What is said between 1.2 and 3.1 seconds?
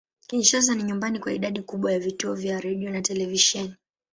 idadi kubwa ya vituo vya redio na